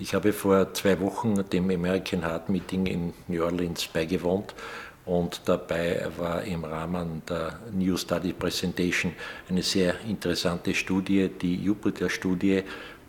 Ich 0.00 0.14
habe 0.14 0.32
vor 0.32 0.72
zwei 0.74 1.00
Wochen 1.00 1.44
dem 1.50 1.70
American 1.70 2.24
Heart 2.24 2.50
Meeting 2.50 2.86
in 2.86 3.12
New 3.26 3.42
Orleans 3.42 3.88
beigewohnt 3.88 4.54
und 5.04 5.40
dabei 5.46 6.06
war 6.16 6.44
im 6.44 6.62
Rahmen 6.62 7.22
der 7.28 7.58
New 7.72 7.96
Study 7.96 8.32
Presentation 8.32 9.12
eine 9.48 9.64
sehr 9.64 9.96
interessante 10.08 10.72
Studie, 10.72 11.28
die 11.28 11.56
Jupiter-Studie, 11.56 12.62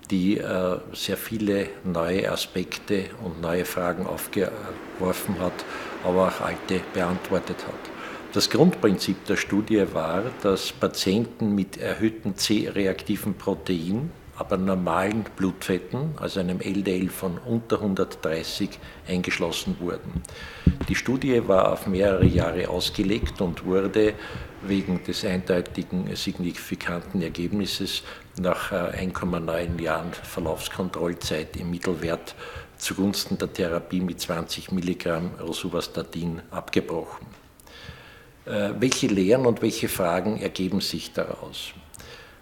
die 0.10 0.40
äh, 0.40 0.78
sehr 0.94 1.18
viele 1.18 1.68
neue 1.84 2.32
Aspekte 2.32 3.06
und 3.24 3.40
neue 3.40 3.66
Fragen 3.66 4.08
aufgeworfen 4.08 5.40
hat, 5.40 5.66
aber 6.04 6.30
auch 6.30 6.42
alte 6.42 6.82
beantwortet 6.92 7.68
hat. 7.68 8.34
Das 8.34 8.50
Grundprinzip 8.50 9.26
der 9.26 9.36
Studie 9.36 9.86
war, 9.94 10.24
dass 10.42 10.72
Patienten 10.72 11.54
mit 11.54 11.78
erhöhtem 11.78 12.36
C-reaktiven 12.36 13.36
Protein 13.36 14.10
aber 14.40 14.56
normalen 14.58 15.26
Blutfetten, 15.36 16.14
also 16.18 16.40
einem 16.40 16.62
LDL 16.62 17.10
von 17.10 17.38
unter 17.38 17.82
130, 17.82 18.70
eingeschlossen 19.08 19.76
wurden. 19.80 20.24
Die 20.88 20.96
Studie 20.96 21.46
war 21.46 21.74
auf 21.74 21.88
mehrere 21.88 22.26
Jahre 22.26 22.70
ausgelegt 22.70 23.42
und 23.42 23.66
wurde 23.66 24.14
wegen 24.62 25.04
des 25.04 25.26
eindeutigen 25.26 26.16
signifikanten 26.16 27.22
Ergebnisses 27.22 28.04
nach 28.40 28.72
1,9 28.72 29.80
äh, 29.80 29.84
Jahren 29.84 30.14
Verlaufskontrollzeit 30.14 31.58
im 31.58 31.72
Mittelwert 31.72 32.34
zugunsten 32.78 33.38
der 33.38 33.52
Therapie 33.52 34.00
mit 34.00 34.22
20 34.22 34.72
Milligramm 34.72 35.32
Rosuvastatin 35.42 36.42
abgebrochen. 36.50 37.28
Äh, 38.46 38.70
welche 38.80 39.08
Lehren 39.08 39.46
und 39.46 39.62
welche 39.62 39.90
Fragen 39.90 40.40
ergeben 40.40 40.80
sich 40.80 41.12
daraus? 41.12 41.74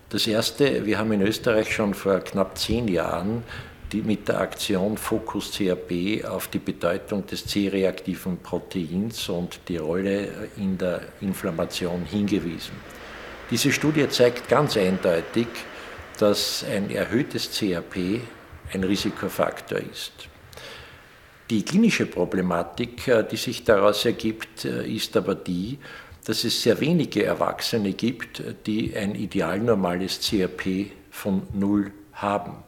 Das 0.10 0.26
erste, 0.26 0.86
wir 0.86 0.98
haben 1.00 1.12
in 1.12 1.22
Österreich 1.22 1.74
schon 1.74 1.94
vor 1.94 2.20
knapp 2.20 2.58
zehn 2.58 2.88
Jahren 2.88 3.44
die 3.92 4.02
mit 4.02 4.28
der 4.28 4.42
Aktion 4.42 4.98
Focus 4.98 5.52
CRP 5.52 6.26
auf 6.26 6.48
die 6.50 6.60
Bedeutung 6.60 7.26
des 7.26 7.46
C-reaktiven 7.46 8.38
Proteins 8.38 9.30
und 9.30 9.60
die 9.68 9.78
Rolle 9.78 10.50
in 10.58 10.78
der 10.78 11.02
Inflammation 11.22 12.04
hingewiesen. 12.04 12.74
Diese 13.50 13.72
Studie 13.72 14.10
zeigt 14.10 14.50
ganz 14.50 14.76
eindeutig, 14.76 15.48
dass 16.20 16.66
ein 16.70 16.90
erhöhtes 16.90 17.50
CRP 17.58 18.22
ein 18.74 18.84
Risikofaktor 18.84 19.80
ist. 19.80 20.12
Die 21.50 21.64
klinische 21.64 22.08
Problematik, 22.08 23.08
äh, 23.08 23.24
die 23.24 23.38
sich 23.38 23.64
daraus 23.64 24.04
ergibt, 24.04 24.66
äh, 24.66 24.86
ist 24.86 25.16
aber 25.16 25.34
die, 25.34 25.80
dass 26.28 26.44
es 26.44 26.62
sehr 26.62 26.80
wenige 26.82 27.24
Erwachsene 27.24 27.94
gibt, 27.94 28.44
die 28.66 28.94
ein 28.98 29.16
ideal 29.16 29.60
normales 29.60 30.20
CRP 30.20 30.92
von 31.10 31.44
Null 31.54 31.94
haben. 32.12 32.66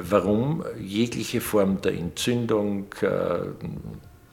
Warum? 0.00 0.64
Jegliche 0.80 1.40
Form 1.40 1.80
der 1.80 1.94
Entzündung, 1.94 2.86
äh, 3.00 3.40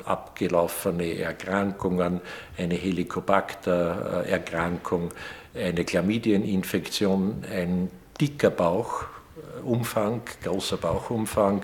abgelaufene 0.03 1.17
Erkrankungen, 1.17 2.21
eine 2.55 2.75
Helicobacter-Erkrankung, 2.75 5.09
eine 5.55 5.83
Chlamydieninfektion, 5.83 7.43
ein 7.51 7.89
dicker 8.21 8.51
Bauchumfang, 8.51 10.21
großer 10.43 10.77
Bauchumfang, 10.77 11.63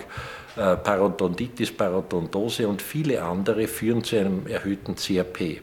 äh, 0.55 0.77
Parodontitis, 0.77 1.71
Parodontose 1.71 2.67
und 2.67 2.81
viele 2.81 3.21
andere 3.21 3.67
führen 3.67 4.03
zu 4.03 4.17
einem 4.17 4.47
erhöhten 4.47 4.95
CRP. 4.95 5.61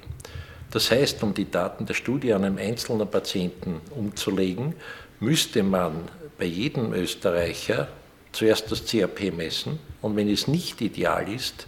Das 0.70 0.90
heißt, 0.90 1.22
um 1.22 1.32
die 1.34 1.50
Daten 1.50 1.86
der 1.86 1.94
Studie 1.94 2.32
an 2.32 2.44
einem 2.44 2.58
einzelnen 2.58 3.08
Patienten 3.08 3.80
umzulegen, 3.90 4.74
müsste 5.20 5.62
man 5.62 6.08
bei 6.38 6.44
jedem 6.44 6.92
Österreicher 6.92 7.88
zuerst 8.32 8.70
das 8.70 8.84
CRP 8.84 9.32
messen 9.34 9.78
und 10.02 10.16
wenn 10.16 10.28
es 10.28 10.46
nicht 10.46 10.80
ideal 10.80 11.28
ist, 11.32 11.66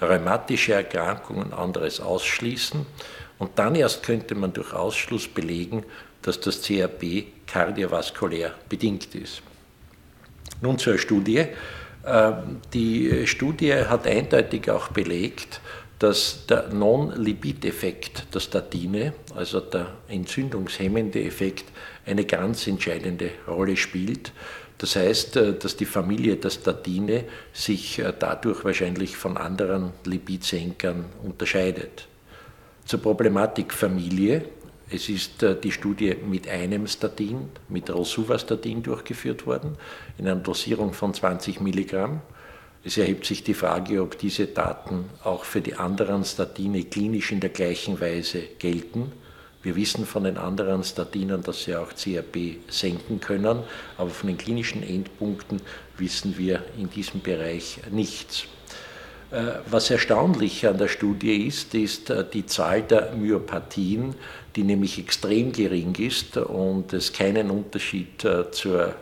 rheumatische 0.00 0.74
Erkrankungen 0.74 1.52
anderes 1.52 2.00
ausschließen 2.00 2.86
und 3.38 3.50
dann 3.58 3.74
erst 3.74 4.02
könnte 4.02 4.34
man 4.34 4.52
durch 4.52 4.72
Ausschluss 4.72 5.26
belegen, 5.26 5.84
dass 6.22 6.40
das 6.40 6.62
CRP 6.62 7.26
kardiovaskulär 7.46 8.54
bedingt 8.68 9.14
ist. 9.14 9.42
Nun 10.60 10.78
zur 10.78 10.98
Studie. 10.98 11.46
Ähm, 12.06 12.60
die 12.72 13.26
Studie 13.26 13.74
hat 13.74 14.06
eindeutig 14.06 14.70
auch 14.70 14.88
belegt, 14.88 15.60
dass 15.98 16.46
der 16.46 16.68
Non-Lipid-Effekt 16.68 18.34
der 18.34 18.40
Statine, 18.40 19.14
also 19.34 19.60
der 19.60 19.88
entzündungshemmende 20.08 21.22
Effekt, 21.24 21.64
eine 22.04 22.24
ganz 22.24 22.66
entscheidende 22.66 23.30
Rolle 23.48 23.76
spielt. 23.76 24.32
Das 24.78 24.96
heißt, 24.96 25.36
äh, 25.36 25.54
dass 25.54 25.76
die 25.76 25.86
Familie 25.86 26.36
der 26.36 26.50
Statine 26.50 27.24
sich 27.52 27.98
äh, 27.98 28.12
dadurch 28.18 28.64
wahrscheinlich 28.64 29.16
von 29.16 29.36
anderen 29.36 29.92
Lipidsenkern 30.04 31.06
unterscheidet. 31.22 32.06
Zur 32.84 33.00
Problematik 33.00 33.72
Familie. 33.72 34.44
Es 34.88 35.08
ist 35.08 35.42
äh, 35.42 35.58
die 35.58 35.72
Studie 35.72 36.14
mit 36.14 36.46
einem 36.48 36.86
Statin, 36.86 37.48
mit 37.68 37.90
Rosuvastatin 37.90 38.82
durchgeführt 38.82 39.46
worden, 39.46 39.76
in 40.18 40.28
einer 40.28 40.40
Dosierung 40.40 40.92
von 40.92 41.12
20 41.12 41.60
Milligramm. 41.60 42.20
Es 42.86 42.96
erhebt 42.96 43.26
sich 43.26 43.42
die 43.42 43.52
Frage, 43.52 44.00
ob 44.00 44.16
diese 44.16 44.46
Daten 44.46 45.06
auch 45.24 45.42
für 45.42 45.60
die 45.60 45.74
anderen 45.74 46.24
Statine 46.24 46.84
klinisch 46.84 47.32
in 47.32 47.40
der 47.40 47.50
gleichen 47.50 48.00
Weise 48.00 48.40
gelten. 48.60 49.10
Wir 49.64 49.74
wissen 49.74 50.06
von 50.06 50.22
den 50.22 50.36
anderen 50.36 50.84
Statinen, 50.84 51.42
dass 51.42 51.64
sie 51.64 51.74
auch 51.74 51.92
CRP 51.92 52.58
senken 52.68 53.18
können, 53.18 53.64
aber 53.98 54.10
von 54.10 54.28
den 54.28 54.38
klinischen 54.38 54.84
Endpunkten 54.84 55.60
wissen 55.98 56.38
wir 56.38 56.62
in 56.78 56.88
diesem 56.88 57.22
Bereich 57.22 57.80
nichts. 57.90 58.44
Äh, 59.32 59.54
was 59.68 59.90
erstaunlich 59.90 60.64
an 60.64 60.78
der 60.78 60.86
Studie 60.86 61.44
ist, 61.48 61.74
ist 61.74 62.10
äh, 62.10 62.24
die 62.32 62.46
Zahl 62.46 62.82
der 62.82 63.16
Myopathien, 63.16 64.14
die 64.54 64.62
nämlich 64.62 65.00
extrem 65.00 65.50
gering 65.50 65.96
ist 65.96 66.36
und 66.36 66.92
es 66.92 67.12
keinen 67.12 67.50
Unterschied 67.50 68.24
äh, 68.24 68.48
zur 68.52 68.94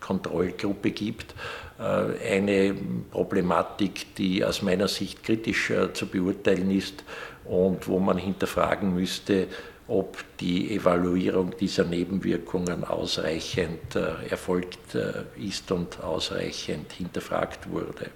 Kontrollgruppe 0.00 0.90
gibt. 0.90 1.34
Äh, 1.78 2.36
eine 2.36 2.74
Problematik, 3.10 4.14
die 4.16 4.44
aus 4.44 4.62
meiner 4.62 4.88
Sicht 4.88 5.22
kritisch 5.22 5.70
äh, 5.70 5.92
zu 5.92 6.06
beurteilen 6.06 6.70
ist 6.70 7.04
und 7.44 7.88
wo 7.88 7.98
man 7.98 8.18
hinterfragen 8.18 8.94
müsste, 8.94 9.46
ob 9.88 10.18
die 10.38 10.74
Evaluierung 10.74 11.56
dieser 11.58 11.84
Nebenwirkungen 11.84 12.84
ausreichend 12.84 13.96
äh, 13.96 14.28
erfolgt 14.30 14.94
ist 15.36 15.72
und 15.72 16.02
ausreichend 16.02 16.92
hinterfragt 16.92 17.68
wurde. 17.68 18.10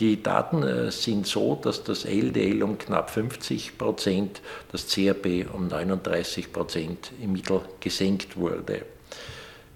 Die 0.00 0.22
Daten 0.22 0.90
sind 0.90 1.26
so, 1.26 1.54
dass 1.54 1.82
das 1.82 2.04
LDL 2.04 2.62
um 2.62 2.76
knapp 2.76 3.08
50 3.08 3.78
Prozent, 3.78 4.42
das 4.70 4.88
CRP 4.88 5.46
um 5.50 5.68
39 5.68 6.52
Prozent 6.52 7.12
im 7.22 7.32
Mittel 7.32 7.62
gesenkt 7.80 8.36
wurde. 8.36 8.84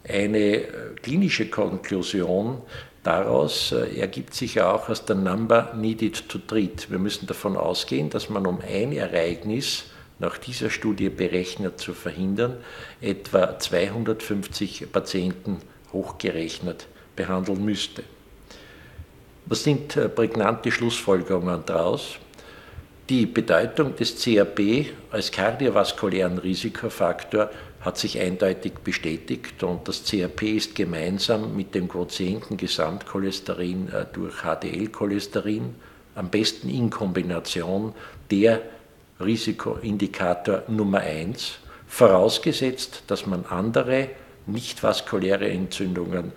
Eine 0.08 0.38
äh, 0.38 0.66
klinische 1.02 1.48
Konklusion 1.48 2.62
daraus 3.02 3.72
äh, 3.72 3.98
ergibt 4.00 4.34
sich 4.34 4.60
auch 4.60 4.88
aus 4.88 5.04
der 5.04 5.16
Number 5.16 5.74
Needed 5.76 6.28
to 6.28 6.38
Treat. 6.38 6.90
Wir 6.90 6.98
müssen 6.98 7.26
davon 7.26 7.56
ausgehen, 7.56 8.10
dass 8.10 8.30
man 8.30 8.46
um 8.46 8.60
ein 8.60 8.92
Ereignis 8.92 9.84
nach 10.18 10.38
dieser 10.38 10.70
Studie 10.70 11.08
berechnet 11.08 11.80
zu 11.80 11.94
verhindern, 11.94 12.56
etwa 13.00 13.58
250 13.58 14.92
Patienten 14.92 15.58
hochgerechnet 15.92 16.86
behandeln 17.16 17.64
müsste. 17.64 18.04
Was 19.46 19.64
sind 19.64 19.96
äh, 19.96 20.08
prägnante 20.08 20.70
Schlussfolgerungen 20.70 21.62
daraus? 21.66 22.18
Die 23.10 23.26
Bedeutung 23.26 23.96
des 23.96 24.22
CRP 24.22 24.86
als 25.10 25.32
kardiovaskulären 25.32 26.38
Risikofaktor 26.38 27.50
hat 27.80 27.98
sich 27.98 28.20
eindeutig 28.20 28.74
bestätigt 28.84 29.64
und 29.64 29.88
das 29.88 30.04
CRP 30.04 30.42
ist 30.42 30.76
gemeinsam 30.76 31.56
mit 31.56 31.74
dem 31.74 31.88
Quotienten 31.88 32.56
Gesamtcholesterin 32.56 33.88
äh, 33.88 34.06
durch 34.12 34.44
HDL-Cholesterin 34.44 35.74
am 36.14 36.28
besten 36.28 36.70
in 36.70 36.88
Kombination 36.88 37.94
der 38.30 38.62
Risikoindikator 39.18 40.62
Nummer 40.68 41.00
eins, 41.00 41.54
vorausgesetzt, 41.88 43.02
dass 43.08 43.26
man 43.26 43.44
andere 43.46 44.10
nicht 44.46 44.84
vaskuläre 44.84 45.50
Entzündungen 45.50 46.30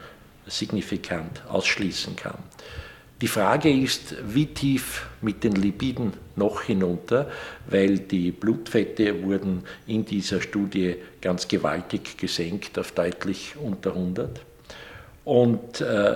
signifikant 0.48 1.44
ausschließen 1.48 2.16
kann. 2.16 2.40
Die 3.24 3.30
Frage 3.30 3.72
ist, 3.72 4.16
wie 4.28 4.48
tief 4.48 5.08
mit 5.22 5.46
den 5.46 5.54
Lipiden 5.54 6.12
noch 6.36 6.64
hinunter, 6.64 7.32
weil 7.70 8.00
die 8.00 8.34
Blutfette 8.34 9.24
wurden 9.24 9.64
in 9.88 10.04
dieser 10.04 10.42
Studie 10.42 10.96
ganz 11.22 11.48
gewaltig 11.48 12.18
gesenkt 12.18 12.78
auf 12.78 12.92
deutlich 12.92 13.56
unter 13.56 13.92
100. 13.92 14.42
Und 15.24 15.80
äh, 15.80 16.16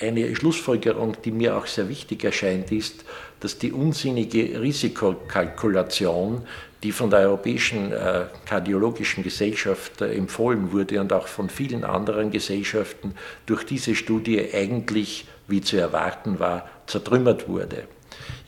eine 0.00 0.34
Schlussfolgerung, 0.34 1.16
die 1.24 1.30
mir 1.30 1.56
auch 1.56 1.68
sehr 1.68 1.88
wichtig 1.88 2.24
erscheint, 2.24 2.72
ist, 2.72 3.04
dass 3.38 3.58
die 3.58 3.70
unsinnige 3.70 4.60
Risikokalkulation, 4.60 6.42
die 6.82 6.90
von 6.90 7.10
der 7.10 7.20
Europäischen 7.20 7.92
äh, 7.92 8.24
Kardiologischen 8.46 9.22
Gesellschaft 9.22 10.00
äh, 10.00 10.12
empfohlen 10.14 10.72
wurde 10.72 11.00
und 11.00 11.12
auch 11.12 11.28
von 11.28 11.48
vielen 11.48 11.84
anderen 11.84 12.32
Gesellschaften 12.32 13.14
durch 13.46 13.62
diese 13.62 13.94
Studie 13.94 14.44
eigentlich, 14.52 15.26
wie 15.52 15.60
zu 15.60 15.76
erwarten 15.76 16.40
war, 16.40 16.68
zertrümmert 16.86 17.48
wurde. 17.48 17.84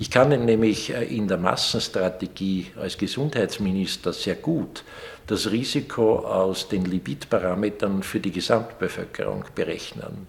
Ich 0.01 0.11
kann 0.11 0.31
nämlich 0.45 0.93
äh, 0.93 1.05
in 1.05 1.29
der 1.29 1.39
Massenstrategie 1.39 2.73
als 2.81 2.99
Gesundheitsminister 2.99 4.13
sehr 4.13 4.35
gut 4.35 4.83
das 5.29 5.53
Risiko 5.53 6.19
aus 6.19 6.69
den 6.69 6.85
Lipidparametern 6.85 8.03
für 8.03 8.19
die 8.19 8.33
Gesamtbevölkerung 8.33 9.45
berechnen. 9.55 10.27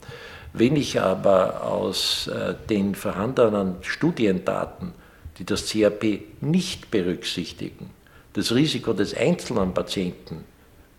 Wenn 0.54 0.78
ich 0.78 1.02
aber 1.02 1.64
aus 1.64 2.30
den 2.70 2.96
vorhandenen 2.96 3.76
Studiendaten 3.82 4.94
die 5.38 5.46
das 5.46 5.70
CRP 5.70 6.22
nicht 6.42 6.92
berücksichtigen, 6.92 7.90
das 8.34 8.54
Risiko 8.54 8.94
des 8.94 9.16
einzelnen 9.16 9.74
Patienten 9.74 10.44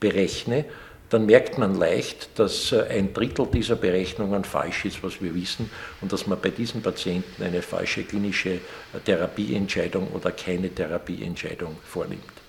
berechne, 0.01 0.65
dann 1.11 1.27
merkt 1.27 1.59
man 1.59 1.77
leicht, 1.77 2.31
dass 2.39 2.73
äh, 2.73 2.87
ein 2.89 3.13
Drittel 3.13 3.47
dieser 3.47 3.77
Berechnungen 3.77 4.45
falsch 4.45 4.85
ist, 4.85 5.03
was 5.03 5.21
wir 5.23 5.35
wissen, 5.35 5.71
und 6.01 6.13
dass 6.13 6.27
man 6.27 6.41
bei 6.41 6.51
diesen 6.51 6.83
Patienten 6.83 7.43
eine 7.43 7.63
falsche 7.63 8.05
klinische 8.05 8.61
Therapieentscheidung 9.05 10.09
oder 10.09 10.33
keine 10.33 10.69
Therapieentscheidung 10.69 11.77
vornimmt. 11.85 12.46